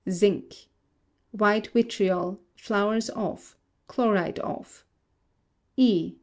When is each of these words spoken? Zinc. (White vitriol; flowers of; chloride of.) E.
Zinc. 0.09 0.65
(White 1.29 1.67
vitriol; 1.73 2.39
flowers 2.55 3.09
of; 3.09 3.55
chloride 3.87 4.39
of.) 4.39 4.83
E. 5.77 6.15